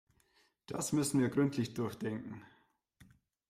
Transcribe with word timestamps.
Das 0.65 0.93
müssen 0.93 1.19
wir 1.19 1.29
gründlich 1.29 1.75
durchdenken. 1.75 2.41